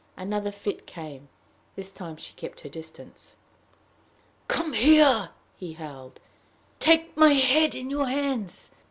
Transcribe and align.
Another 0.17 0.49
fit 0.49 0.87
came. 0.87 1.29
This 1.75 1.91
time 1.91 2.17
she 2.17 2.33
kept 2.33 2.61
her 2.61 2.69
distance. 2.69 3.35
"Come 4.47 4.73
here," 4.73 5.29
he 5.57 5.73
howled; 5.73 6.19
"take 6.79 7.15
my 7.15 7.33
head 7.35 7.75
in 7.75 7.91
your 7.91 8.07
hands." 8.09 8.71